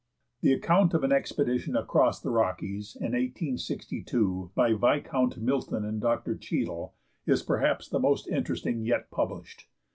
The 0.39 0.51
account 0.51 0.95
of 0.95 1.03
an 1.03 1.11
expedition 1.11 1.75
across 1.75 2.19
the 2.19 2.31
Rockies 2.31 2.95
in 2.95 3.11
1862, 3.11 4.49
by 4.55 4.73
Viscount 4.73 5.37
Milton 5.37 5.85
and 5.85 6.01
Dr. 6.01 6.35
Cheadle, 6.35 6.95
is 7.27 7.43
perhaps 7.43 7.87
the 7.87 7.99
most 7.99 8.27
interesting 8.27 8.83
yet 8.83 9.11
published. 9.11 9.67